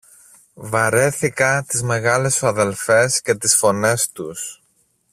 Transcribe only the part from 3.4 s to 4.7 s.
φωνές τους!